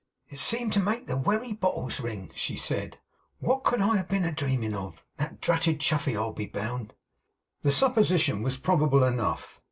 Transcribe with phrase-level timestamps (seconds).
[0.29, 2.97] 'It seemed to make the wery bottles ring,' she said.
[3.37, 5.05] 'What could I have been a dreaming of?
[5.17, 6.95] That dratted Chuffey, I'll be bound.'
[7.61, 9.59] The supposition was probable enough.